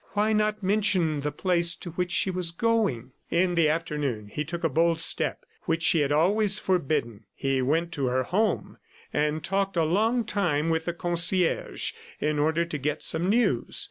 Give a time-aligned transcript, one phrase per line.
[0.13, 3.11] Why not mention the place to which she was going?...
[3.29, 7.25] In the afternoon, he took a bold step which she had always forbidden.
[7.35, 8.79] He went to her home
[9.13, 13.79] and talked a long time with the concierge in order to get some news.